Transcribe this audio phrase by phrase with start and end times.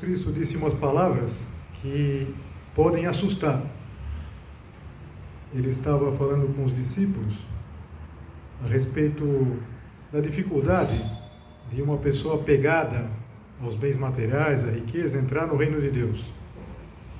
[0.00, 1.42] Cristo disse umas palavras
[1.80, 2.26] que
[2.74, 3.62] podem assustar.
[5.54, 7.34] Ele estava falando com os discípulos
[8.64, 9.58] a respeito
[10.12, 11.00] da dificuldade
[11.70, 13.06] de uma pessoa pegada
[13.62, 16.24] aos bens materiais, à riqueza, entrar no reino de Deus.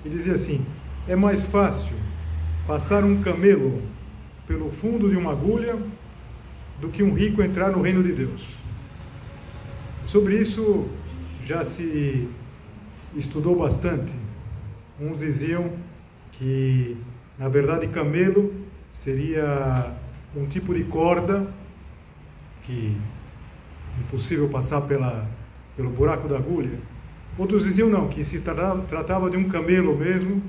[0.04, 0.64] E dizia assim:
[1.06, 1.94] é mais fácil
[2.66, 3.82] passar um camelo
[4.46, 5.76] pelo fundo de uma agulha
[6.80, 8.54] do que um rico entrar no reino de Deus.
[10.06, 10.88] Sobre isso
[11.44, 12.28] já se
[13.14, 14.12] estudou bastante.
[15.00, 15.70] Uns diziam
[16.32, 16.96] que,
[17.38, 18.52] na verdade, camelo
[18.90, 19.94] seria
[20.36, 21.46] um tipo de corda
[22.62, 22.96] que
[24.00, 25.26] impossível passar pela,
[25.76, 26.78] pelo buraco da agulha.
[27.38, 30.42] Outros diziam não, que se tratava, tratava de um camelo mesmo,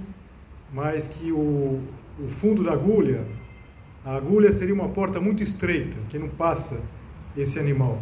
[0.73, 1.81] mas que o,
[2.19, 3.25] o fundo da agulha,
[4.05, 6.81] a agulha seria uma porta muito estreita, que não passa
[7.37, 8.01] esse animal.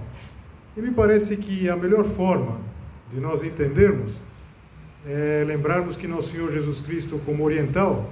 [0.76, 2.58] E me parece que a melhor forma
[3.12, 4.14] de nós entendermos
[5.05, 8.11] é lembrarmos que nosso Senhor Jesus Cristo, como oriental,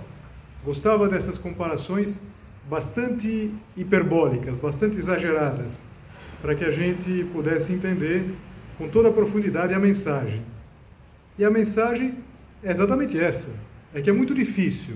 [0.64, 2.20] gostava dessas comparações
[2.70, 5.82] bastante hiperbólicas, bastante exageradas,
[6.42, 8.24] para que a gente pudesse entender
[8.78, 10.42] com toda a profundidade a mensagem.
[11.38, 12.16] E a mensagem
[12.64, 13.50] é exatamente essa:
[13.94, 14.96] é que é muito difícil,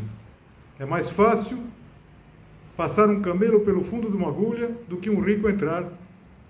[0.80, 1.58] é mais fácil
[2.76, 5.86] passar um camelo pelo fundo de uma agulha do que um rico entrar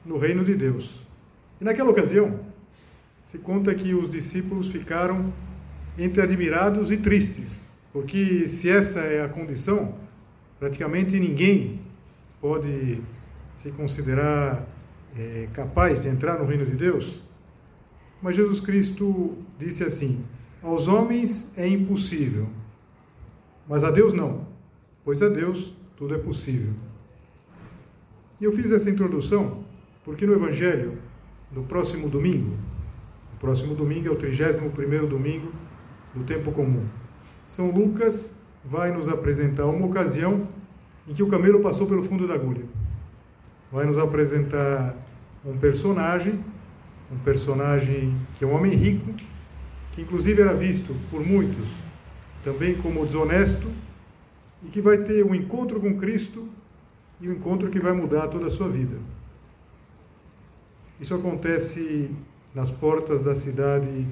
[0.05, 1.01] no reino de Deus.
[1.59, 2.39] E naquela ocasião,
[3.31, 5.31] se conta que os discípulos ficaram
[5.97, 9.95] entre admirados e tristes, porque se essa é a condição,
[10.59, 11.79] praticamente ninguém
[12.41, 13.01] pode
[13.53, 14.67] se considerar
[15.17, 17.21] é, capaz de entrar no reino de Deus.
[18.21, 20.25] Mas Jesus Cristo disse assim:
[20.61, 22.49] aos homens é impossível,
[23.65, 24.45] mas a Deus não,
[25.05, 26.73] pois a Deus tudo é possível.
[28.41, 29.63] E eu fiz essa introdução
[30.03, 30.97] porque no Evangelho,
[31.49, 32.57] no próximo domingo,
[33.41, 35.51] próximo domingo é o 31 domingo
[36.13, 36.85] do tempo comum.
[37.43, 40.47] São Lucas vai nos apresentar uma ocasião
[41.07, 42.63] em que o camelo passou pelo fundo da agulha.
[43.71, 44.95] Vai nos apresentar
[45.43, 46.39] um personagem,
[47.11, 49.11] um personagem que é um homem rico,
[49.91, 51.67] que inclusive era visto por muitos
[52.43, 53.67] também como desonesto,
[54.63, 56.47] e que vai ter um encontro com Cristo
[57.19, 58.97] e um encontro que vai mudar toda a sua vida.
[60.99, 62.11] Isso acontece
[62.53, 64.05] nas portas da cidade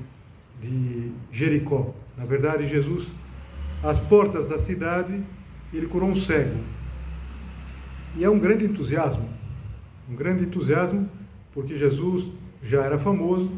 [0.61, 1.93] de Jericó.
[2.17, 3.07] Na verdade, Jesus,
[3.83, 5.21] às portas da cidade,
[5.73, 6.57] ele curou um cego.
[8.17, 9.29] E é um grande entusiasmo,
[10.09, 11.09] um grande entusiasmo,
[11.53, 12.27] porque Jesus
[12.61, 13.51] já era famoso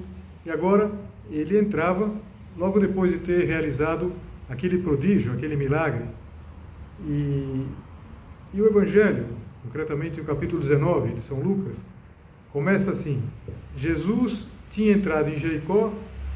[0.46, 0.91] e agora
[1.30, 2.12] ele entrava
[2.58, 4.12] logo depois de ter realizado
[4.50, 6.06] aquele prodígio, aquele milagre.
[7.06, 7.66] E,
[8.53, 9.25] e o Evangelho,
[9.64, 11.84] concretamente o capítulo 19 de São Lucas,
[12.52, 13.24] começa assim:
[13.75, 15.92] Jesus tinha entrado em Jericó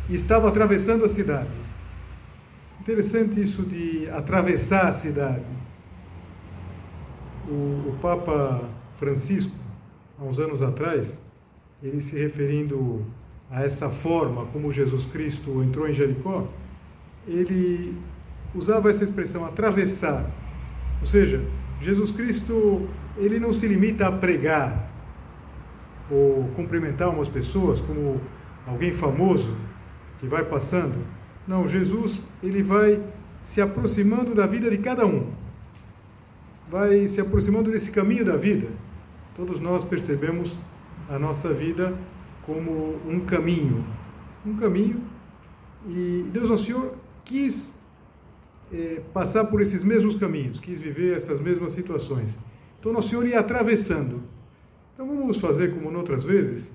[0.10, 1.50] e estava atravessando a cidade.
[2.80, 5.44] Interessante isso de atravessar a cidade.
[7.48, 8.70] O, o Papa
[9.00, 9.56] Francisco,
[10.20, 11.20] há uns anos atrás,
[11.82, 13.06] ele se referindo
[13.50, 16.48] a essa forma como Jesus Cristo entrou em Jericó,
[17.28, 17.96] ele
[18.54, 20.30] usava essa expressão atravessar.
[21.00, 21.44] Ou seja,
[21.82, 24.92] Jesus Cristo, ele não se limita a pregar
[26.10, 28.22] ou cumprimentar umas pessoas como
[28.66, 29.56] alguém famoso
[30.20, 30.96] que vai passando.
[31.48, 33.02] Não, Jesus, ele vai
[33.44, 35.32] se aproximando da vida de cada um.
[36.68, 38.68] Vai se aproximando desse caminho da vida.
[39.36, 40.58] Todos nós percebemos
[41.10, 41.94] a nossa vida
[42.44, 43.86] como um caminho.
[44.46, 45.02] Um caminho.
[45.88, 47.76] E Deus, nosso Senhor, quis
[48.74, 52.38] é, passar por esses mesmos caminhos, quis viver essas mesmas situações.
[52.80, 54.24] Então, Nosso Senhor ia atravessando.
[54.96, 56.72] Então, vamos fazer como outras vezes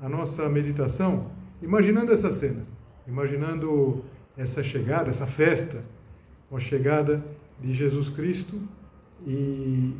[0.00, 2.64] a nossa meditação, imaginando essa cena,
[3.08, 4.04] imaginando
[4.36, 5.82] essa chegada, essa festa,
[6.52, 7.24] a chegada
[7.58, 8.60] de Jesus Cristo
[9.26, 9.94] e,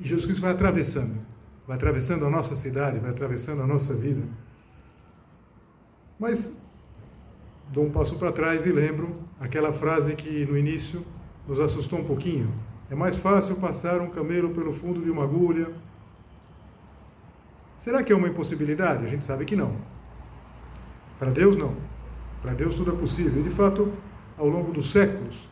[0.00, 1.20] e Jesus Cristo vai atravessando.
[1.66, 4.22] vai atravessando a nossa cidade, vai atravessando a nossa vida.
[6.18, 6.62] Mas
[7.72, 11.04] dou um passo para trás e lembro aquela frase que no início
[11.46, 12.52] nos assustou um pouquinho.
[12.90, 15.72] É mais fácil passar um camelo pelo fundo de uma agulha.
[17.78, 19.04] Será que é uma impossibilidade?
[19.04, 19.76] A gente sabe que não.
[21.18, 21.74] Para Deus, não.
[22.42, 23.40] Para Deus tudo é possível.
[23.40, 23.92] E de fato,
[24.36, 25.48] ao longo dos séculos,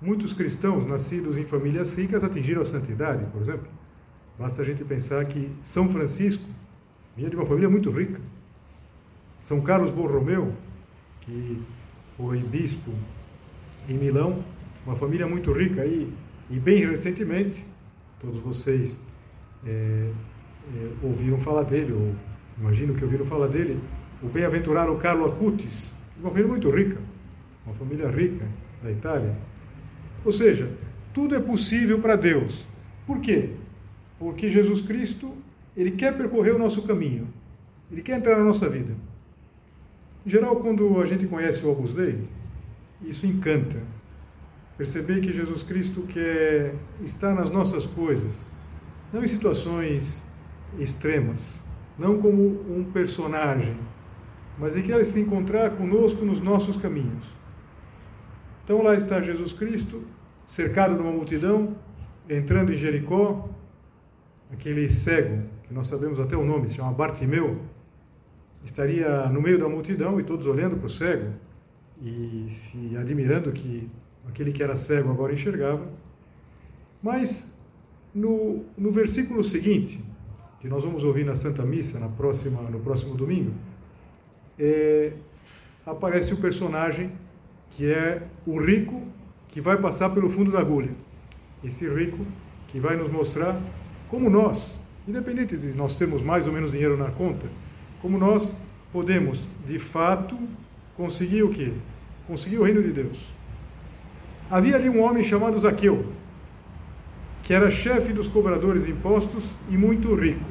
[0.00, 3.68] muitos cristãos nascidos em famílias ricas atingiram a santidade, por exemplo.
[4.38, 6.48] Basta a gente pensar que São Francisco
[7.16, 8.20] vinha de uma família muito rica.
[9.40, 10.52] São Carlos Borromeu,
[11.20, 11.62] que
[12.16, 12.92] foi bispo
[13.88, 14.44] em Milão,
[14.86, 16.12] uma família muito rica e,
[16.50, 17.64] e bem recentemente,
[18.20, 19.00] todos vocês
[19.66, 20.10] é,
[20.74, 22.14] é, ouviram falar dele, ou
[22.58, 23.80] imagino que ouviram falar dele,
[24.22, 26.98] o bem-aventurado Carlo Acutis, uma família muito rica,
[27.66, 28.46] uma família rica
[28.82, 29.36] da Itália.
[30.24, 30.70] Ou seja,
[31.12, 32.64] tudo é possível para Deus.
[33.06, 33.50] Por quê?
[34.18, 35.34] Porque Jesus Cristo,
[35.76, 37.26] ele quer percorrer o nosso caminho.
[37.90, 38.94] Ele quer entrar na nossa vida.
[40.24, 42.20] Em geral, quando a gente conhece o Opus Dei,
[43.02, 43.78] isso encanta.
[44.78, 46.74] Perceber que Jesus Cristo quer
[47.04, 48.34] estar nas nossas coisas,
[49.12, 50.22] não em situações
[50.78, 51.62] extremas,
[51.98, 53.76] não como um personagem,
[54.58, 57.26] mas em quer se encontrar conosco nos nossos caminhos.
[58.64, 60.02] Então lá está Jesus Cristo,
[60.46, 61.76] cercado de uma multidão,
[62.28, 63.48] entrando em Jericó,
[64.52, 67.60] aquele cego, que nós sabemos até o nome, se chama Bartimeu,
[68.64, 71.32] estaria no meio da multidão e todos olhando para o cego
[72.00, 73.88] e se admirando que
[74.28, 75.88] aquele que era cego agora enxergava.
[77.02, 77.58] Mas
[78.14, 80.04] no, no versículo seguinte,
[80.62, 83.50] que nós vamos ouvir na Santa Missa na próxima, no próximo domingo,
[84.56, 85.12] é,
[85.84, 87.10] aparece o personagem
[87.70, 89.02] que é o rico
[89.48, 90.92] que vai passar pelo fundo da agulha.
[91.64, 92.24] Esse rico
[92.68, 93.60] que vai nos mostrar
[94.08, 94.76] como nós,
[95.06, 97.48] independente de nós termos mais ou menos dinheiro na conta,
[98.00, 98.54] como nós
[98.92, 100.38] podemos, de fato,
[100.96, 101.72] conseguir o quê?
[102.28, 103.18] Conseguir o reino de Deus.
[104.48, 106.06] Havia ali um homem chamado Zaqueu,
[107.42, 110.44] que era chefe dos cobradores de impostos e muito rico.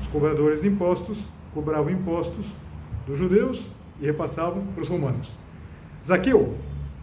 [0.00, 1.18] Os cobradores de impostos
[1.52, 2.46] cobravam impostos
[3.06, 3.66] dos judeus
[4.00, 5.30] e repassavam para os romanos.
[6.06, 6.56] Zaqueu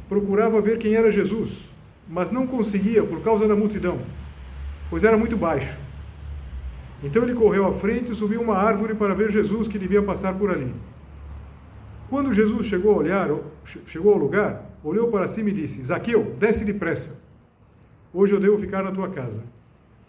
[0.09, 1.69] procurava ver quem era Jesus,
[2.07, 3.99] mas não conseguia por causa da multidão
[4.89, 5.77] pois era muito baixo.
[7.03, 10.38] Então ele correu à frente e subiu uma árvore para ver Jesus que devia passar
[10.38, 10.73] por ali.
[12.09, 13.29] Quando Jesus chegou olhar,
[13.88, 17.25] chegou ao lugar, olhou para cima e disse: Zaqueu, desce depressa.
[18.17, 19.44] Hoje eu devo ficar na tua casa.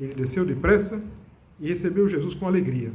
[0.00, 1.04] Ele desceu depressa
[1.58, 2.92] e recebeu Jesus com alegria.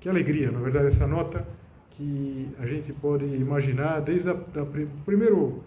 [0.00, 1.46] Que alegria, na verdade, essa nota
[1.92, 4.66] que a gente pode imaginar desde o
[5.04, 5.62] primeiro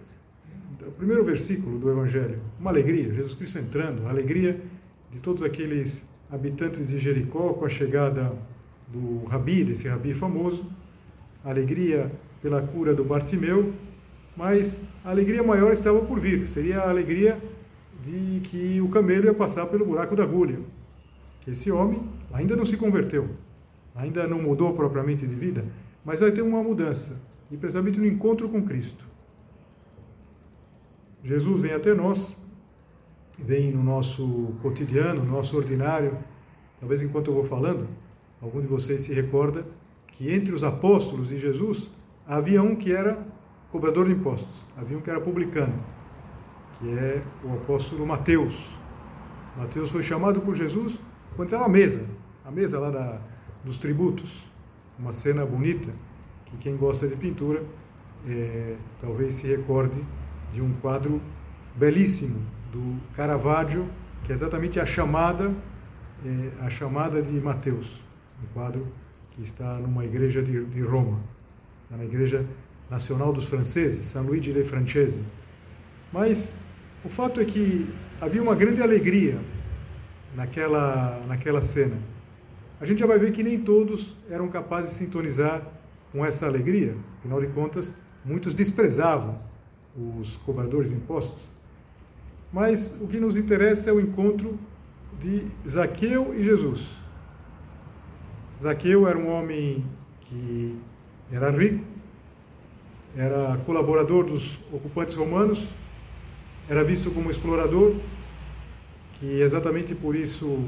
[0.98, 4.60] primeiro versículo do Evangelho, uma alegria, Jesus Cristo entrando, a alegria
[5.10, 8.34] de todos aqueles habitantes de Jericó com a chegada
[8.92, 10.66] do Rabi, desse Rabi famoso,
[11.44, 13.74] a alegria pela cura do Bartimeu,
[14.36, 17.38] mas a alegria maior estava por vir, seria a alegria
[18.04, 20.60] de que o camelo ia passar pelo buraco da agulha,
[21.42, 22.02] que esse homem
[22.32, 23.30] ainda não se converteu,
[23.96, 25.66] ainda não mudou propriamente de vida,
[26.04, 27.22] mas vai ter uma mudança,
[27.52, 29.06] e precisamente no encontro com Cristo.
[31.24, 32.36] Jesus vem até nós,
[33.40, 36.18] vem no nosso cotidiano, no nosso ordinário.
[36.80, 37.88] Talvez enquanto eu vou falando,
[38.42, 39.66] algum de vocês se recorda
[40.08, 41.90] que entre os apóstolos de Jesus
[42.28, 43.26] havia um que era
[43.74, 45.74] cobrador de impostos, havia um que era publicano,
[46.76, 48.76] que é o apóstolo Mateus.
[49.58, 51.00] Mateus foi chamado por Jesus
[51.36, 52.06] quando estava à mesa,
[52.46, 53.20] a mesa lá da,
[53.66, 54.44] dos tributos,
[55.00, 55.90] uma cena bonita
[56.46, 57.64] que quem gosta de pintura
[58.28, 59.98] é, talvez se recorde
[60.54, 61.20] de um quadro
[61.76, 63.88] belíssimo do Caravaggio,
[64.24, 65.52] que é exatamente a chamada,
[66.24, 68.00] é, a chamada de Mateus,
[68.44, 68.86] um quadro
[69.32, 71.20] que está numa igreja de, de Roma,
[71.90, 72.46] na igreja
[72.94, 75.24] nacional dos franceses, San Luigi dei Francesi.
[76.12, 76.56] Mas
[77.04, 77.90] o fato é que
[78.22, 79.40] havia uma grande alegria
[80.36, 81.98] naquela, naquela cena.
[82.80, 85.64] A gente já vai ver que nem todos eram capazes de sintonizar
[86.12, 87.92] com essa alegria, afinal de contas,
[88.24, 89.40] muitos desprezavam
[89.98, 91.42] os cobradores de impostos.
[92.52, 94.60] Mas o que nos interessa é o encontro
[95.20, 96.92] de Zaqueu e Jesus.
[98.62, 99.84] Zaqueu era um homem
[100.22, 100.78] que
[101.32, 101.84] era rico,
[103.16, 105.68] era colaborador dos ocupantes romanos,
[106.68, 107.94] era visto como explorador,
[109.20, 110.68] que exatamente por isso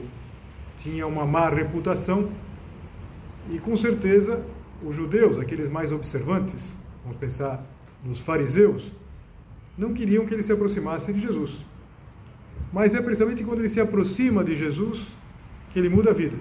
[0.77, 2.29] tinha uma má reputação,
[3.49, 4.43] e com certeza
[4.83, 7.63] os judeus, aqueles mais observantes, vamos pensar
[8.03, 8.91] nos fariseus,
[9.77, 11.65] não queriam que ele se aproximasse de Jesus.
[12.75, 15.07] mas é precisamente quando ele se aproxima de Jesus
[15.71, 16.35] que ele muda a vida.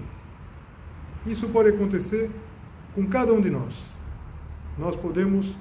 [1.25, 2.29] Isso pode acontecer
[2.93, 3.73] com cada um de nós.
[4.77, 5.55] Nós podemos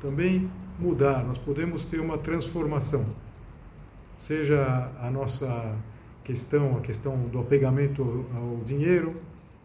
[0.00, 3.06] também mudar, nós podemos ter uma transformação.
[4.18, 5.76] Seja a nossa
[6.24, 9.16] questão, a questão do apegamento ao dinheiro,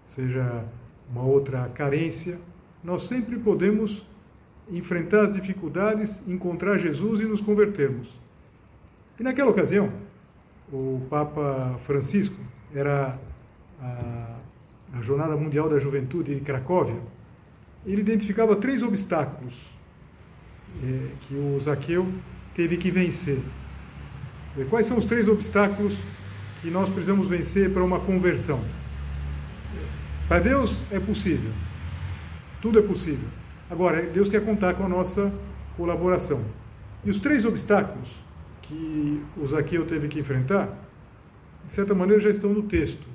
[0.08, 0.66] seja
[1.10, 2.40] uma outra carência,
[2.84, 4.06] nós sempre podemos
[4.70, 8.10] enfrentar as dificuldades, encontrar Jesus e nos convertermos.
[9.20, 9.92] E naquela ocasião,
[10.72, 12.40] o Papa Francisco
[12.74, 13.20] era
[13.80, 14.36] a,
[14.94, 17.00] a Jornada Mundial da Juventude de Cracóvia,
[17.86, 19.70] ele identificava três obstáculos
[21.22, 22.08] que o Zaqueu
[22.56, 23.40] teve que vencer.
[24.70, 25.98] Quais são os três obstáculos
[26.62, 28.64] que nós precisamos vencer para uma conversão?
[30.28, 31.52] Para Deus é possível,
[32.62, 33.28] tudo é possível.
[33.70, 35.34] Agora, Deus quer contar com a nossa
[35.76, 36.44] colaboração.
[37.04, 38.10] E os três obstáculos
[38.62, 40.70] que o Zaqueu teve que enfrentar,
[41.68, 43.08] de certa maneira já estão no texto.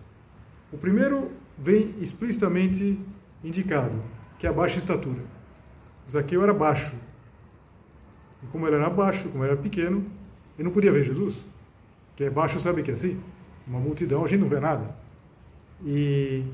[0.73, 2.99] O primeiro vem explicitamente
[3.43, 4.03] indicado,
[4.39, 5.23] que é a baixa estatura.
[6.07, 6.95] O Zaqueu era baixo.
[8.43, 10.05] E como ele era baixo, como ele era pequeno,
[10.59, 11.37] ele não podia ver Jesus.
[12.17, 13.21] Que é baixo, sabe que é assim?
[13.67, 14.95] Uma multidão, a gente não vê nada.
[15.85, 16.45] E,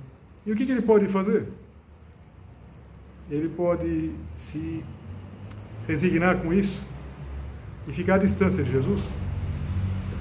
[0.45, 1.49] e o que, que ele pode fazer?
[3.31, 4.85] Ele pode se
[5.87, 6.87] resignar com isso
[7.89, 9.03] e ficar à distância de Jesus.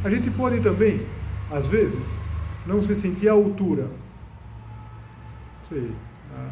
[0.04, 1.06] A gente pode também,
[1.52, 2.18] às vezes,
[2.66, 3.88] não se sentir à altura.
[5.68, 5.92] Sei,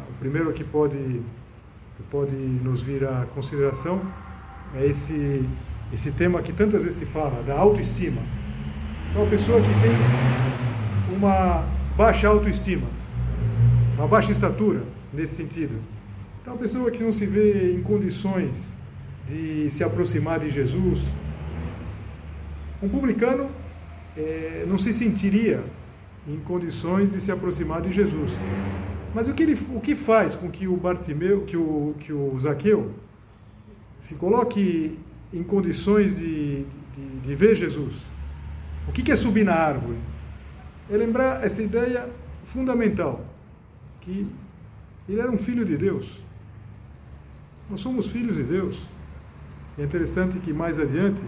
[0.08, 4.00] o primeiro que pode, que pode nos vir à consideração
[4.74, 5.44] é esse,
[5.92, 8.22] esse tema que tantas vezes se fala, da autoestima.
[9.10, 11.64] Então, a pessoa que tem uma
[11.96, 12.86] baixa autoestima,
[13.98, 15.74] uma baixa estatura nesse sentido.
[16.40, 18.74] Então, a pessoa que não se vê em condições
[19.28, 21.00] de se aproximar de Jesus.
[22.82, 23.48] Um publicano
[24.16, 25.62] é, não se sentiria
[26.26, 28.32] em condições de se aproximar de Jesus.
[29.14, 32.36] Mas o que, ele, o que faz com que o Bartimeu, que o, que o
[32.38, 32.92] Zaqueu,
[34.02, 34.98] se coloque
[35.32, 38.02] em condições de, de, de ver Jesus?
[38.88, 39.96] O que, é subir na árvore?
[40.90, 42.10] É lembrar essa ideia
[42.44, 43.24] fundamental,
[44.00, 44.26] que
[45.08, 46.20] ele era um filho de Deus.
[47.70, 48.82] Nós somos filhos de Deus.
[49.78, 51.22] É interessante que mais adiante,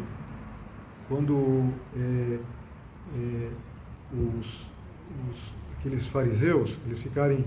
[1.09, 2.39] quando é,
[3.15, 3.51] é,
[4.13, 4.67] os,
[5.31, 7.45] os, aqueles fariseus eles ficarem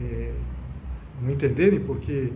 [0.00, 0.32] é,
[1.20, 2.32] não entenderem porque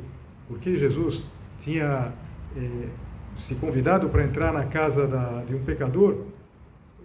[0.48, 1.22] porque Jesus
[1.58, 2.12] tinha
[2.56, 2.88] é,
[3.36, 6.26] se convidado para entrar na casa da, de um pecador,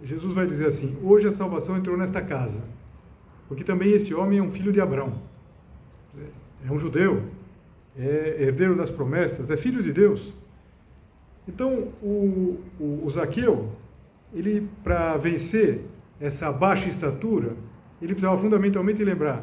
[0.02, 2.62] Jesus vai dizer assim: hoje a salvação entrou nesta casa,
[3.48, 5.14] porque também esse homem é um filho de Abraão,
[6.66, 7.24] é um judeu,
[7.96, 10.34] é herdeiro das promessas, é filho de Deus.
[11.46, 13.72] Então, o, o, o Zaqueu,
[14.34, 15.80] ele, para vencer
[16.20, 17.56] essa baixa estatura,
[18.02, 19.42] ele precisava fundamentalmente lembrar: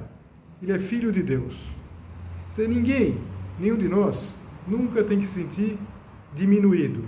[0.62, 1.70] ele é filho de Deus.
[2.52, 3.18] Dizer, ninguém,
[3.60, 4.36] nenhum de nós,
[4.68, 5.78] nunca tem que se sentir
[6.36, 7.06] diminuído.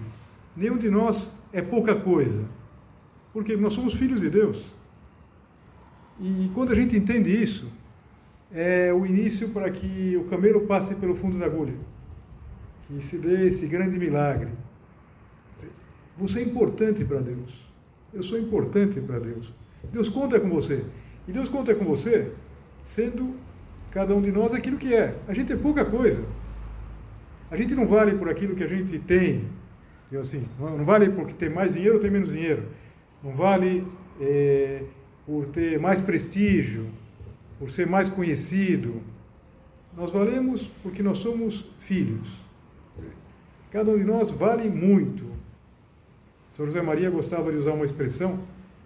[0.55, 2.43] Nenhum de nós é pouca coisa,
[3.33, 4.73] porque nós somos filhos de Deus.
[6.19, 7.71] E quando a gente entende isso,
[8.51, 11.75] é o início para que o camelo passe pelo fundo da agulha,
[12.87, 14.49] que se dê esse grande milagre
[16.17, 17.63] você é importante para Deus.
[18.11, 19.53] Eu sou importante para Deus.
[19.91, 20.83] Deus conta com você.
[21.27, 22.31] E Deus conta com você
[22.81, 23.35] sendo
[23.91, 25.15] cada um de nós aquilo que é.
[25.27, 26.23] A gente é pouca coisa.
[27.49, 29.45] A gente não vale por aquilo que a gente tem.
[30.19, 32.63] Assim, não vale porque tem mais dinheiro ou tem menos dinheiro.
[33.23, 33.85] Não vale
[34.19, 34.83] é,
[35.25, 36.85] por ter mais prestígio,
[37.59, 39.01] por ser mais conhecido.
[39.95, 42.29] Nós valemos porque nós somos filhos.
[43.71, 45.25] Cada um de nós vale muito.
[46.51, 48.39] São José Maria gostava de usar uma expressão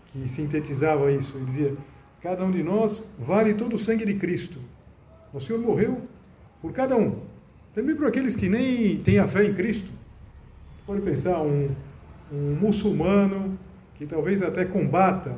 [0.08, 1.38] que sintetizava isso.
[1.38, 1.77] Ele dizia:
[2.22, 4.60] Cada um de nós vale todo o sangue de Cristo.
[5.34, 6.01] O Senhor morreu
[6.62, 7.30] por cada um.
[7.74, 9.90] Também por aqueles que nem têm a fé em Cristo.
[10.86, 11.70] Pode pensar, um,
[12.32, 13.58] um muçulmano
[13.96, 15.38] que talvez até combata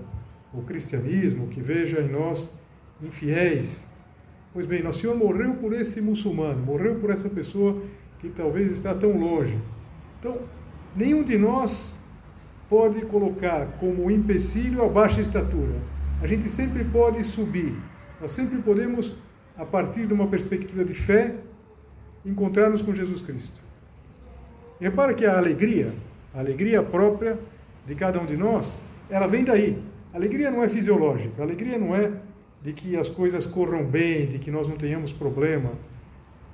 [0.52, 2.50] o cristianismo, que veja em nós
[3.02, 3.88] infiéis.
[4.52, 7.82] Pois bem, nosso Senhor morreu por esse muçulmano, morreu por essa pessoa
[8.20, 9.58] que talvez está tão longe.
[10.20, 10.40] Então,
[10.96, 12.00] nenhum de nós
[12.68, 15.76] pode colocar como empecilho a baixa estatura.
[16.22, 17.76] A gente sempre pode subir.
[18.20, 19.16] Nós sempre podemos,
[19.58, 21.36] a partir de uma perspectiva de fé,
[22.26, 23.62] encontrar-nos com Jesus Cristo.
[24.80, 25.94] E repara que a alegria,
[26.34, 27.38] a alegria própria
[27.86, 28.76] de cada um de nós,
[29.10, 29.82] ela vem daí.
[30.14, 32.12] A alegria não é fisiológica, a alegria não é
[32.62, 35.72] de que as coisas corram bem, de que nós não tenhamos problema.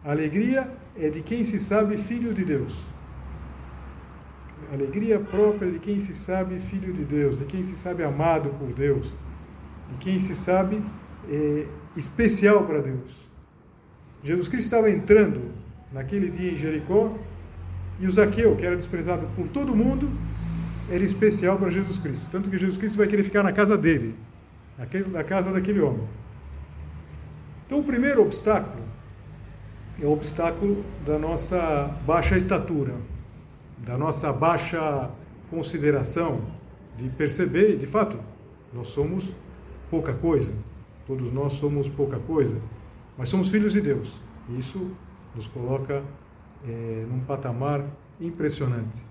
[0.03, 2.73] A alegria é de quem se sabe filho de Deus.
[4.71, 8.71] alegria própria de quem se sabe filho de Deus, de quem se sabe amado por
[8.71, 9.07] Deus,
[9.91, 10.81] de quem se sabe
[11.27, 13.28] é, especial para Deus.
[14.23, 15.51] Jesus Cristo estava entrando
[15.91, 17.17] naquele dia em Jericó
[17.99, 20.09] e o Zaqueu, que era desprezado por todo mundo,
[20.89, 22.27] era especial para Jesus Cristo.
[22.31, 24.15] Tanto que Jesus Cristo vai querer ficar na casa dele,
[25.11, 26.07] na casa daquele homem.
[27.65, 28.83] Então, o primeiro obstáculo
[30.01, 32.93] é o obstáculo da nossa baixa estatura,
[33.77, 35.09] da nossa baixa
[35.49, 36.41] consideração,
[36.97, 38.17] de perceber, de fato,
[38.73, 39.29] nós somos
[39.89, 40.53] pouca coisa,
[41.05, 42.55] todos nós somos pouca coisa,
[43.19, 44.13] mas somos filhos de Deus.
[44.47, 44.91] E isso
[45.35, 46.01] nos coloca
[46.65, 47.85] é, num patamar
[48.17, 49.03] impressionante.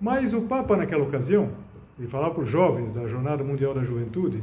[0.00, 1.52] Mas o Papa, naquela ocasião,
[1.96, 4.42] ele falava para os jovens da Jornada Mundial da Juventude,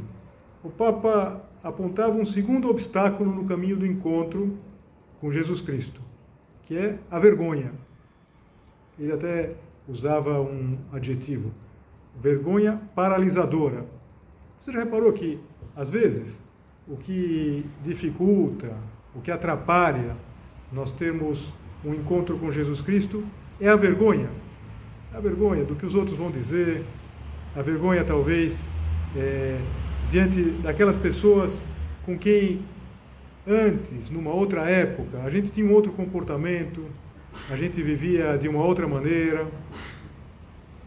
[0.64, 4.56] o Papa apontava um segundo obstáculo no caminho do encontro
[5.20, 6.00] com Jesus Cristo,
[6.62, 7.72] que é a vergonha.
[8.98, 11.52] Ele até usava um adjetivo,
[12.18, 13.84] vergonha paralisadora.
[14.58, 15.38] Você já reparou que,
[15.76, 16.47] às vezes,
[16.88, 18.72] o que dificulta,
[19.14, 20.16] o que atrapalha
[20.72, 21.52] nós termos
[21.84, 23.22] um encontro com Jesus Cristo
[23.60, 24.28] é a vergonha.
[25.12, 26.84] A vergonha do que os outros vão dizer,
[27.54, 28.64] a vergonha, talvez,
[29.16, 29.58] é,
[30.10, 31.58] diante daquelas pessoas
[32.04, 32.60] com quem
[33.46, 36.84] antes, numa outra época, a gente tinha um outro comportamento,
[37.50, 39.46] a gente vivia de uma outra maneira.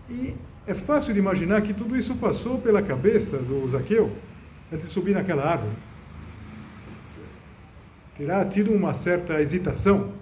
[0.09, 4.11] E é fácil de imaginar que tudo isso passou pela cabeça do Zaqueu
[4.71, 5.90] antes de subir naquela árvore.
[8.15, 10.13] Terá tido uma certa hesitação.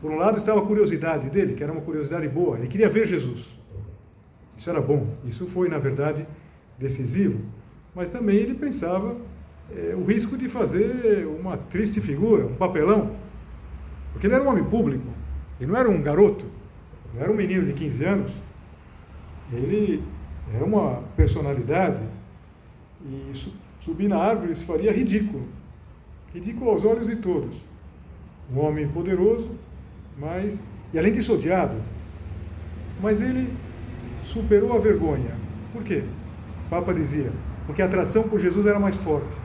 [0.00, 3.06] Por um lado estava a curiosidade dele, que era uma curiosidade boa, ele queria ver
[3.06, 3.48] Jesus.
[4.56, 6.26] Isso era bom, isso foi, na verdade,
[6.78, 7.40] decisivo.
[7.94, 9.16] Mas também ele pensava
[9.74, 13.16] é, o risco de fazer uma triste figura, um papelão.
[14.12, 15.06] Porque ele era um homem público,
[15.60, 16.46] ele não era um garoto,
[17.14, 18.32] não era um menino de 15 anos.
[19.52, 20.02] Ele
[20.54, 22.02] era uma personalidade
[23.04, 23.32] e
[23.80, 25.44] subir na árvore se faria ridículo.
[26.34, 27.56] Ridículo aos olhos de todos.
[28.52, 29.50] Um homem poderoso,
[30.18, 30.68] mas.
[30.92, 31.76] e além disso odiado.
[33.00, 33.52] Mas ele
[34.24, 35.34] superou a vergonha.
[35.72, 36.04] Por quê?
[36.66, 37.32] O Papa dizia,
[37.66, 39.36] porque a atração por Jesus era mais forte.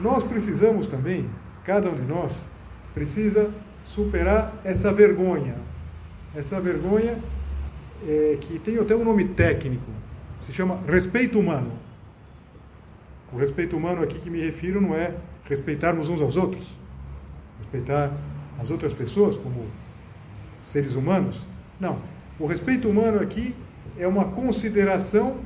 [0.00, 1.28] Nós precisamos também,
[1.64, 2.46] cada um de nós,
[2.94, 3.52] precisa
[3.84, 5.54] superar essa vergonha.
[6.34, 7.18] Essa vergonha
[8.06, 9.90] é, que tem até um nome técnico,
[10.46, 11.72] se chama respeito humano.
[13.32, 15.14] O respeito humano aqui que me refiro não é
[15.48, 16.66] respeitarmos uns aos outros,
[17.58, 18.12] respeitar
[18.60, 19.66] as outras pessoas como
[20.62, 21.40] seres humanos.
[21.80, 21.98] Não.
[22.38, 23.54] O respeito humano aqui
[23.98, 25.40] é uma consideração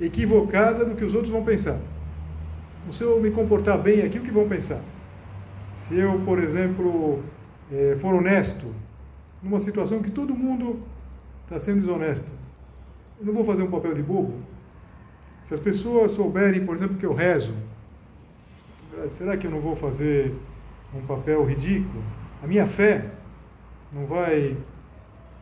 [0.00, 1.80] equivocada do que os outros vão pensar
[2.92, 4.80] se eu me comportar bem aqui, o que vão pensar?
[5.76, 7.22] Se eu, por exemplo,
[7.70, 8.72] é, for honesto,
[9.42, 10.80] numa situação que todo mundo
[11.44, 12.32] está sendo desonesto,
[13.20, 14.34] eu não vou fazer um papel de bobo?
[15.42, 17.54] Se as pessoas souberem, por exemplo, que eu rezo,
[19.10, 20.34] será que eu não vou fazer
[20.94, 22.02] um papel ridículo?
[22.42, 23.10] A minha fé
[23.92, 24.56] não vai,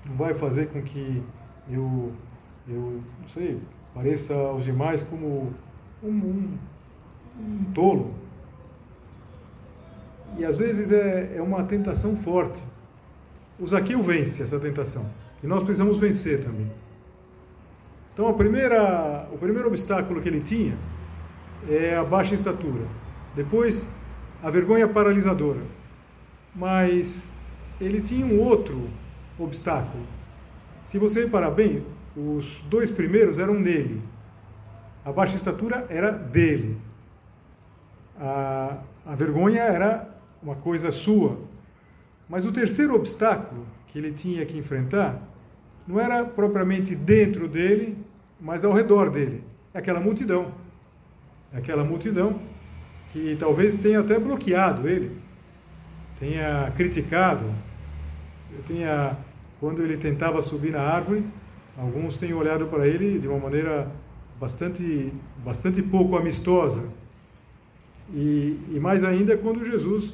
[0.06, 1.22] não vai fazer com que
[1.68, 2.12] eu,
[2.68, 3.60] eu não sei,
[3.94, 5.52] pareça aos demais como
[6.02, 6.58] um, um
[7.38, 8.14] um tolo.
[10.36, 12.60] E às vezes é, é uma tentação forte.
[13.58, 15.10] O Zaqueu vence essa tentação.
[15.42, 16.70] E nós precisamos vencer também.
[18.12, 20.76] Então, a primeira, o primeiro obstáculo que ele tinha
[21.68, 22.84] é a baixa estatura.
[23.34, 23.88] Depois,
[24.42, 25.60] a vergonha paralisadora.
[26.54, 27.30] Mas
[27.80, 28.88] ele tinha um outro
[29.38, 30.04] obstáculo.
[30.84, 31.84] Se você reparar bem,
[32.16, 34.02] os dois primeiros eram nele.
[35.04, 36.76] A baixa estatura era dele
[38.18, 40.08] a, a vergonha era
[40.42, 41.38] uma coisa sua.
[42.28, 45.20] Mas o terceiro obstáculo que ele tinha que enfrentar
[45.86, 47.98] não era propriamente dentro dele,
[48.40, 49.44] mas ao redor dele.
[49.72, 50.52] É aquela multidão.
[51.52, 52.40] É aquela multidão
[53.14, 55.12] que talvez tenha até bloqueado ele,
[56.18, 57.44] tenha criticado,
[58.66, 59.16] tenha,
[59.60, 61.24] quando ele tentava subir na árvore,
[61.78, 63.88] alguns têm olhado para ele de uma maneira
[64.40, 65.12] bastante,
[65.44, 66.82] bastante pouco amistosa
[68.12, 70.12] e, e mais ainda quando Jesus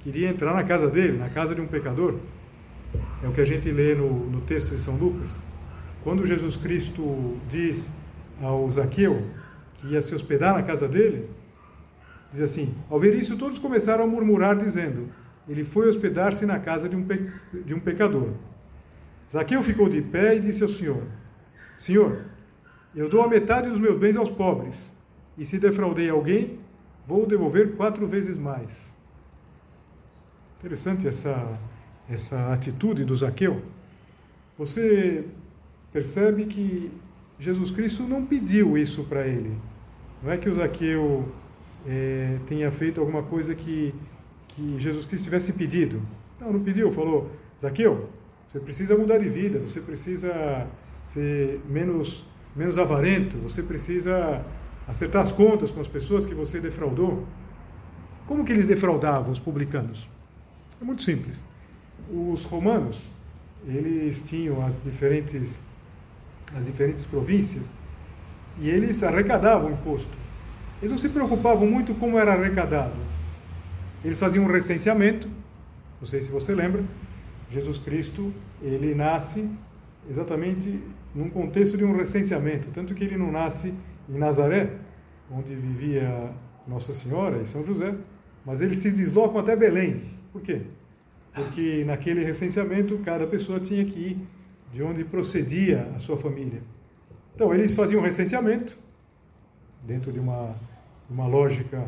[0.00, 2.16] queria entrar na casa dele, na casa de um pecador.
[3.24, 5.38] É o que a gente lê no, no texto de São Lucas.
[6.04, 7.96] Quando Jesus Cristo diz
[8.42, 9.22] ao Zaqueu
[9.76, 11.30] que ia se hospedar na casa dele,
[12.32, 15.08] diz assim: Ao ver isso, todos começaram a murmurar, dizendo:
[15.48, 17.30] Ele foi hospedar-se na casa de um, pe...
[17.64, 18.30] de um pecador.
[19.30, 21.02] Zaqueu ficou de pé e disse ao Senhor:
[21.76, 22.24] Senhor,
[22.94, 24.92] eu dou a metade dos meus bens aos pobres,
[25.36, 26.58] e se defraudei alguém,
[27.06, 28.92] vou devolver quatro vezes mais.
[30.58, 31.58] Interessante essa,
[32.08, 33.62] essa atitude do Zaqueu.
[34.56, 35.24] você
[35.92, 36.90] percebe que
[37.38, 39.58] Jesus Cristo não pediu isso para ele.
[40.22, 41.26] Não é que o Zaqueu
[41.86, 43.94] é, tenha feito alguma coisa que,
[44.48, 46.02] que Jesus Cristo tivesse pedido.
[46.40, 46.92] Não, não pediu.
[46.92, 48.08] Falou, Zaqueu,
[48.46, 50.66] você precisa mudar de vida, você precisa
[51.02, 54.44] ser menos, menos avarento, você precisa
[54.86, 57.26] acertar as contas com as pessoas que você defraudou.
[58.26, 60.08] Como que eles defraudavam os publicanos?
[60.80, 61.40] É muito simples.
[62.10, 63.02] Os romanos,
[63.66, 65.60] eles tinham as diferentes
[66.56, 67.74] as diferentes províncias
[68.60, 70.21] e eles arrecadavam imposto.
[70.82, 72.96] Eles não se preocupavam muito como era arrecadado.
[74.04, 75.28] Eles faziam um recenseamento,
[76.00, 76.82] não sei se você lembra,
[77.48, 79.48] Jesus Cristo, ele nasce
[80.10, 80.82] exatamente
[81.14, 83.72] num contexto de um recenseamento, tanto que ele não nasce
[84.08, 84.72] em Nazaré,
[85.30, 86.32] onde vivia
[86.66, 87.94] Nossa Senhora e São José,
[88.44, 90.02] mas eles se deslocam até Belém.
[90.32, 90.62] Por quê?
[91.32, 94.28] Porque naquele recenseamento cada pessoa tinha que ir
[94.72, 96.60] de onde procedia a sua família.
[97.36, 98.76] Então eles faziam um recenseamento
[99.82, 100.56] dentro de uma,
[101.12, 101.86] uma lógica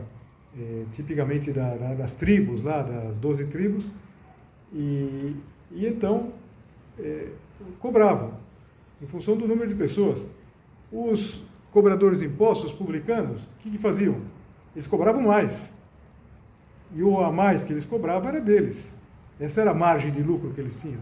[0.57, 3.87] eh, tipicamente da, da, das tribos lá, das doze tribos,
[4.73, 5.35] e,
[5.73, 6.33] e então
[6.99, 7.29] eh,
[7.81, 8.35] cobravam
[9.03, 10.21] em função do número de pessoas.
[10.93, 14.21] Os cobradores de impostos publicanos, o que, que faziam?
[14.75, 15.73] Eles cobravam mais.
[16.95, 18.95] E o a mais que eles cobravam era deles.
[19.41, 21.01] Essa era a margem de lucro que eles tinham.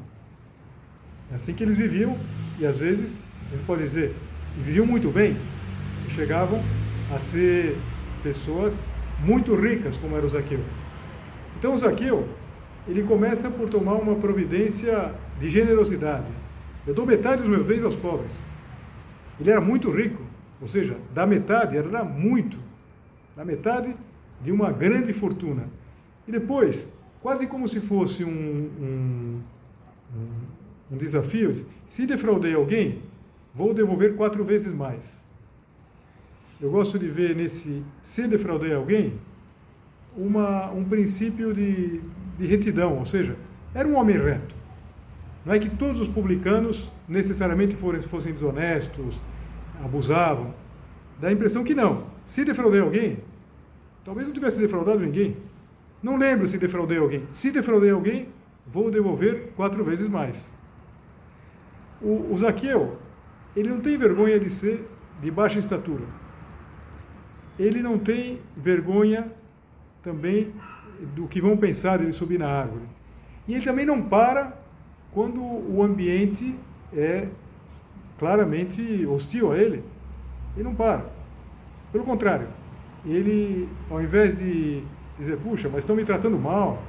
[1.30, 2.16] É assim que eles viviam,
[2.58, 3.18] e às vezes,
[3.50, 4.14] a gente pode dizer,
[4.56, 5.36] viviam muito bem,
[6.08, 6.62] chegavam
[7.14, 7.76] a ser
[8.22, 8.82] pessoas
[9.24, 10.60] muito ricas, como era o Zaqueu.
[11.58, 12.28] Então, o Zaqueu,
[12.88, 16.26] ele começa por tomar uma providência de generosidade.
[16.86, 18.32] Eu dou metade dos meus bens aos pobres.
[19.40, 20.22] Ele era muito rico,
[20.60, 22.58] ou seja, da metade, era muito,
[23.36, 23.94] da metade
[24.40, 25.68] de uma grande fortuna.
[26.26, 26.86] E depois,
[27.20, 29.40] quase como se fosse um, um,
[30.14, 31.52] um, um desafio,
[31.86, 33.02] se defraudei alguém,
[33.54, 35.21] vou devolver quatro vezes mais.
[36.62, 39.18] Eu gosto de ver nesse se defraudei alguém
[40.16, 42.00] uma, um princípio de,
[42.38, 43.36] de retidão, ou seja,
[43.74, 44.54] era um homem reto.
[45.44, 49.20] Não é que todos os publicanos necessariamente fossem desonestos,
[49.84, 50.54] abusavam.
[51.20, 52.06] Dá a impressão que não.
[52.24, 53.18] Se defraudei alguém,
[54.04, 55.36] talvez não tivesse defraudado ninguém.
[56.00, 57.26] Não lembro se defraudei alguém.
[57.32, 58.28] Se defraudei alguém,
[58.64, 60.54] vou devolver quatro vezes mais.
[62.00, 62.98] O, o Zaqueu,
[63.56, 64.88] ele não tem vergonha de ser
[65.20, 66.21] de baixa estatura.
[67.58, 69.30] Ele não tem vergonha
[70.02, 70.52] também
[71.14, 72.84] do que vão pensar ele subir na árvore.
[73.46, 74.56] E ele também não para
[75.12, 76.56] quando o ambiente
[76.94, 77.28] é
[78.18, 79.84] claramente hostil a ele.
[80.56, 81.06] Ele não para.
[81.90, 82.48] Pelo contrário,
[83.04, 84.82] ele, ao invés de
[85.18, 86.82] dizer, puxa, mas estão me tratando mal,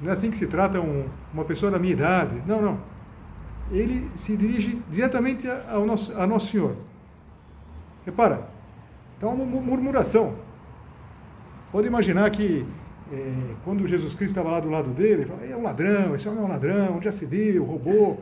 [0.00, 2.42] não é assim que se trata um, uma pessoa da minha idade.
[2.46, 2.80] Não, não.
[3.70, 6.76] Ele se dirige diretamente ao nosso, a Nosso Senhor.
[8.04, 8.48] Repara,
[9.22, 10.36] então uma murmuração.
[11.70, 12.66] Pode imaginar que
[13.12, 16.28] é, quando Jesus Cristo estava lá do lado dele, ele fala, é um ladrão, esse
[16.28, 18.20] homem é um ladrão, onde já se viu, roubou.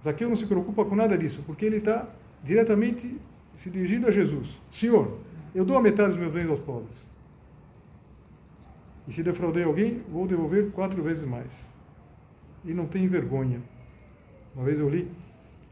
[0.00, 2.06] Zaqueu não se preocupa com nada disso, porque ele está
[2.44, 3.20] diretamente
[3.56, 4.62] se dirigindo a Jesus.
[4.70, 5.18] Senhor,
[5.52, 7.04] eu dou a metade dos meus bens aos pobres.
[9.08, 11.72] E se defraudei alguém, vou devolver quatro vezes mais.
[12.64, 13.60] E não tem vergonha.
[14.54, 15.10] Uma vez eu li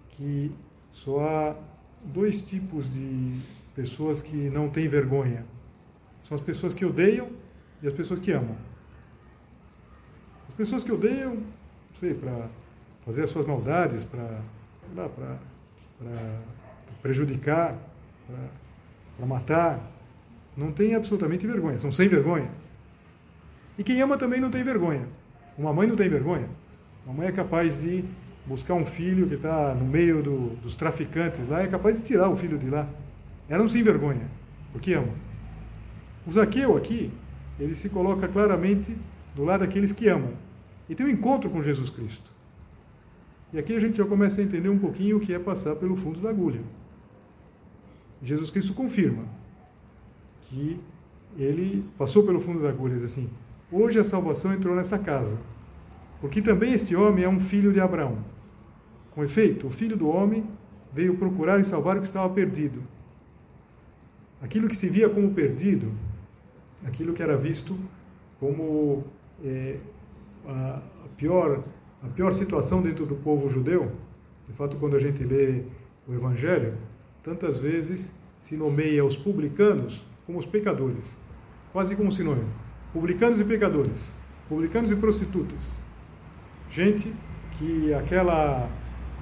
[0.09, 0.51] que
[0.91, 1.57] só há
[2.05, 3.39] dois tipos de
[3.81, 5.43] pessoas que não têm vergonha.
[6.21, 7.31] São as pessoas que odeiam
[7.83, 8.55] e as pessoas que amam.
[10.49, 12.47] As pessoas que odeiam, não sei, para
[13.07, 14.43] fazer as suas maldades, para
[17.01, 17.75] prejudicar,
[19.17, 19.81] para matar,
[20.55, 22.51] não tem absolutamente vergonha, são sem vergonha.
[23.79, 25.09] E quem ama também não tem vergonha.
[25.57, 26.51] Uma mãe não tem vergonha.
[27.07, 28.05] Uma mãe é capaz de
[28.45, 32.29] buscar um filho que está no meio do, dos traficantes lá, é capaz de tirar
[32.29, 32.87] o filho de lá.
[33.51, 34.31] Ela não se envergonha,
[34.73, 35.13] porque ama.
[36.25, 37.11] O Zaqueu aqui,
[37.59, 38.97] ele se coloca claramente
[39.35, 40.33] do lado daqueles que amam.
[40.89, 42.31] E tem um encontro com Jesus Cristo.
[43.53, 45.97] E aqui a gente já começa a entender um pouquinho o que é passar pelo
[45.97, 46.61] fundo da agulha.
[48.23, 49.25] Jesus Cristo confirma
[50.43, 50.79] que
[51.37, 53.29] ele passou pelo fundo da agulha, diz assim:
[53.73, 55.39] Hoje a salvação entrou nessa casa,
[56.21, 58.19] porque também este homem é um filho de Abraão.
[59.11, 60.45] Com efeito, o filho do homem
[60.93, 62.81] veio procurar e salvar o que estava perdido.
[64.41, 65.93] Aquilo que se via como perdido,
[66.85, 67.79] aquilo que era visto
[68.39, 69.05] como
[69.45, 69.77] é,
[70.47, 70.81] a,
[71.17, 71.63] pior,
[72.03, 73.93] a pior situação dentro do povo judeu,
[74.49, 75.63] de fato, quando a gente lê
[76.09, 76.75] o Evangelho,
[77.23, 81.17] tantas vezes se nomeia os publicanos como os pecadores,
[81.73, 82.49] quase como sinônimo
[82.93, 84.13] publicanos e pecadores,
[84.49, 85.63] publicanos e prostitutas.
[86.71, 87.13] Gente
[87.53, 88.69] que aquela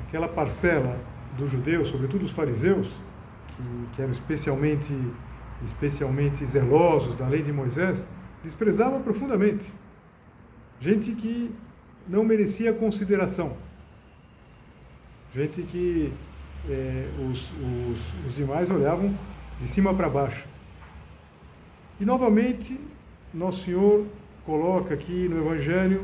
[0.07, 0.99] aquela parcela
[1.37, 2.91] dos judeus, sobretudo os fariseus,
[3.59, 4.95] que, que eram especialmente,
[5.65, 8.07] especialmente zelosos da lei de Moisés,
[8.43, 9.73] desprezava profundamente.
[10.81, 11.51] Gente que
[12.07, 13.57] não merecia consideração.
[15.35, 16.13] Gente que
[16.69, 19.13] é, os, os, os demais olhavam
[19.61, 20.47] de cima para baixo.
[22.01, 22.79] E novamente,
[23.35, 24.07] Nosso Senhor
[24.47, 26.03] coloca aqui no Evangelho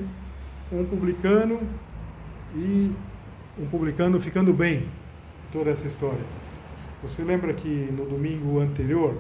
[0.72, 1.60] um publicano
[2.54, 2.92] e
[3.58, 4.88] um publicano ficando bem
[5.52, 6.43] toda essa história.
[7.04, 9.14] Você lembra que no domingo anterior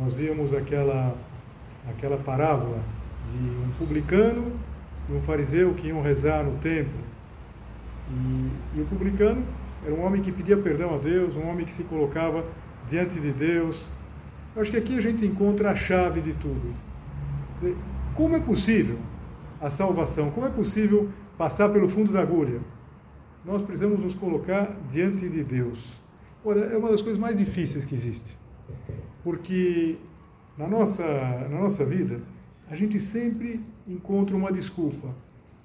[0.00, 1.14] nós vimos aquela
[1.86, 2.78] aquela parábola
[3.30, 4.50] de um publicano
[5.10, 6.98] e um fariseu que iam rezar no templo.
[8.10, 9.42] E, e o publicano
[9.84, 12.46] era um homem que pedia perdão a Deus, um homem que se colocava
[12.88, 13.84] diante de Deus.
[14.56, 16.74] Eu acho que aqui a gente encontra a chave de tudo.
[18.14, 18.96] Como é possível
[19.60, 20.30] a salvação?
[20.30, 22.60] Como é possível passar pelo fundo da agulha?
[23.44, 26.01] Nós precisamos nos colocar diante de Deus.
[26.44, 28.36] Olha, é uma das coisas mais difíceis que existe.
[29.22, 29.96] Porque
[30.58, 31.04] na nossa,
[31.48, 32.20] na nossa vida,
[32.68, 35.14] a gente sempre encontra uma desculpa.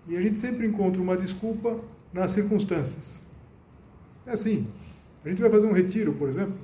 [0.08, 1.80] E a gente sempre encontra uma desculpa
[2.13, 3.20] nas circunstâncias.
[4.26, 4.68] É assim.
[5.26, 6.58] A gente vai fazer um retiro, por exemplo.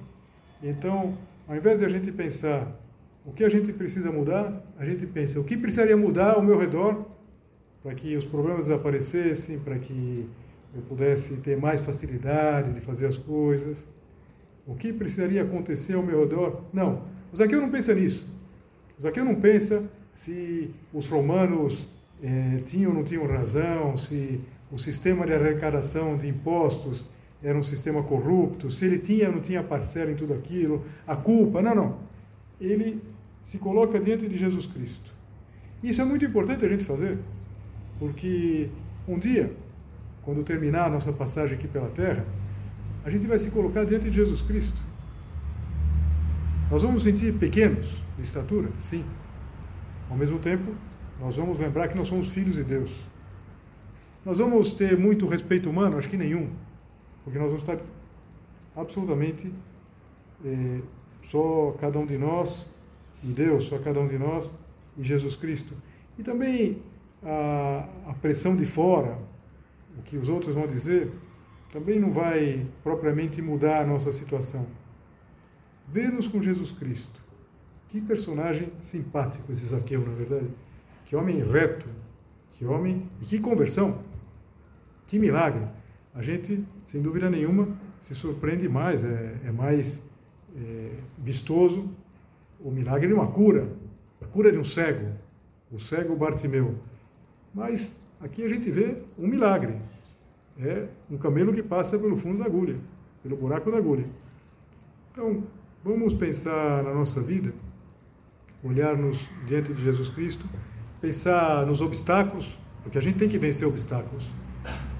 [0.61, 2.79] Então, ao invés de a gente pensar
[3.25, 6.57] o que a gente precisa mudar, a gente pensa o que precisaria mudar ao meu
[6.57, 7.05] redor
[7.81, 10.29] para que os problemas desaparecessem, para que
[10.73, 13.85] eu pudesse ter mais facilidade de fazer as coisas.
[14.65, 16.61] O que precisaria acontecer ao meu redor?
[16.71, 17.03] Não.
[17.31, 18.27] O Zaqueu não pensa nisso.
[18.97, 21.87] O Zaqueu não pensa se os romanos
[22.21, 24.39] eh, tinham ou não tinham razão, se
[24.71, 27.05] o sistema de arrecadação de impostos
[27.43, 31.15] era um sistema corrupto, se ele tinha ou não tinha parcela em tudo aquilo, a
[31.15, 31.61] culpa.
[31.61, 31.97] Não, não.
[32.61, 33.01] Ele
[33.41, 35.13] se coloca diante de Jesus Cristo.
[35.83, 37.17] Isso é muito importante a gente fazer,
[37.99, 38.69] porque
[39.05, 39.51] um dia,
[40.21, 42.25] quando terminar a nossa passagem aqui pela terra,
[43.05, 44.81] a gente vai se colocar diante de Jesus Cristo.
[46.71, 47.87] Nós vamos sentir pequenos
[48.17, 49.03] de estatura, sim.
[50.09, 50.71] Ao mesmo tempo,
[51.19, 52.91] nós vamos lembrar que nós somos filhos de Deus.
[54.25, 55.97] Nós vamos ter muito respeito humano?
[55.97, 56.49] Acho que nenhum.
[57.23, 57.77] Porque nós vamos estar
[58.75, 59.51] absolutamente
[60.45, 60.79] é,
[61.23, 62.69] só cada um de nós
[63.23, 64.51] e Deus, só cada um de nós
[64.97, 65.75] e Jesus Cristo.
[66.17, 66.81] E também
[67.23, 69.17] a, a pressão de fora,
[69.97, 71.11] o que os outros vão dizer,
[71.73, 74.67] também não vai propriamente mudar a nossa situação.
[75.87, 77.19] Ver-nos com Jesus Cristo.
[77.87, 80.49] Que personagem simpático esse Zaqueu, na verdade.
[81.05, 81.89] Que homem reto,
[82.51, 84.03] que homem e que conversão,
[85.07, 85.65] que milagre.
[86.13, 90.07] A gente, sem dúvida nenhuma, se surpreende mais, é, é mais
[90.55, 91.89] é, vistoso
[92.59, 93.67] o milagre de uma cura,
[94.21, 95.11] a cura de um cego,
[95.71, 96.75] o cego Bartimeu.
[97.51, 99.75] Mas aqui a gente vê um milagre.
[100.59, 102.77] É um camelo que passa pelo fundo da agulha,
[103.21, 104.05] pelo buraco da agulha.
[105.11, 105.43] Então,
[105.83, 107.53] vamos pensar na nossa vida,
[108.63, 110.45] olhar-nos diante de Jesus Cristo,
[111.01, 114.25] pensar nos obstáculos, porque a gente tem que vencer obstáculos.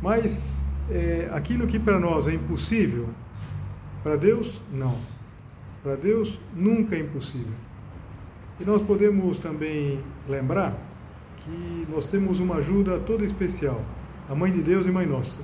[0.01, 0.43] Mas
[0.89, 3.07] é, aquilo que para nós é impossível,
[4.03, 4.97] para Deus, não.
[5.81, 7.53] Para Deus nunca é impossível.
[8.59, 10.75] E nós podemos também lembrar
[11.37, 13.81] que nós temos uma ajuda toda especial,
[14.29, 15.38] a Mãe de Deus e Mãe Nossa.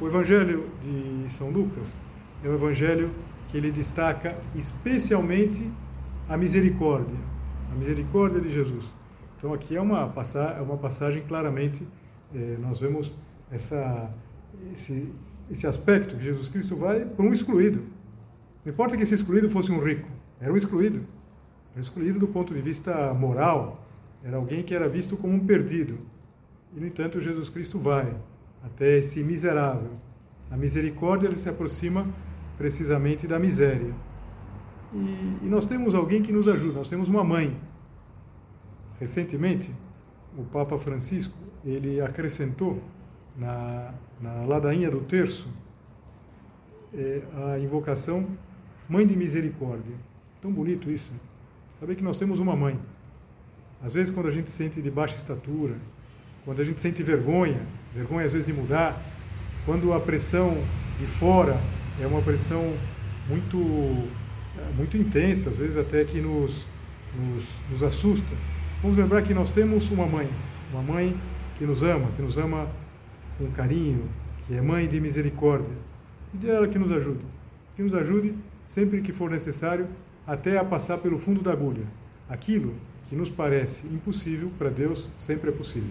[0.00, 1.98] O Evangelho de São Lucas
[2.44, 3.10] é um evangelho
[3.48, 5.68] que ele destaca especialmente
[6.28, 7.16] a misericórdia,
[7.72, 8.84] a misericórdia de Jesus.
[9.36, 11.86] Então aqui é uma passagem, é uma passagem claramente,
[12.32, 13.12] eh, nós vemos
[13.50, 14.08] essa,
[14.72, 15.12] esse,
[15.50, 17.82] esse aspecto que Jesus Cristo vai para um excluído.
[18.64, 20.08] Não importa que esse excluído fosse um rico,
[20.40, 20.98] era um excluído.
[21.72, 23.84] Era um excluído do ponto de vista moral,
[24.22, 25.98] era alguém que era visto como um perdido.
[26.74, 28.14] E, no entanto, Jesus Cristo vai
[28.62, 29.90] até esse miserável.
[30.50, 32.06] A misericórdia ele se aproxima
[32.56, 33.94] precisamente da miséria.
[34.92, 37.56] E, e nós temos alguém que nos ajuda, nós temos uma mãe.
[38.98, 39.72] Recentemente,
[40.36, 42.82] o Papa Francisco ele acrescentou
[43.36, 45.48] na, na ladainha do terço
[46.94, 48.26] é, a invocação
[48.88, 49.94] Mãe de Misericórdia.
[50.40, 51.12] Tão bonito isso.
[51.78, 52.80] Saber que nós temos uma mãe.
[53.82, 55.76] Às vezes, quando a gente sente de baixa estatura,
[56.48, 57.60] quando a gente sente vergonha,
[57.94, 58.98] vergonha às vezes de mudar,
[59.66, 60.56] quando a pressão
[60.98, 61.54] de fora
[62.00, 62.72] é uma pressão
[63.28, 63.58] muito,
[64.56, 66.64] é, muito intensa, às vezes até que nos,
[67.14, 68.34] nos, nos assusta,
[68.80, 70.26] vamos lembrar que nós temos uma mãe,
[70.72, 71.14] uma mãe
[71.58, 72.66] que nos ama, que nos ama
[73.36, 74.08] com carinho,
[74.46, 75.74] que é mãe de misericórdia.
[76.42, 77.26] E ela que nos ajude.
[77.76, 78.34] Que nos ajude
[78.66, 79.86] sempre que for necessário,
[80.26, 81.84] até a passar pelo fundo da agulha.
[82.26, 82.72] Aquilo
[83.06, 85.90] que nos parece impossível, para Deus sempre é possível.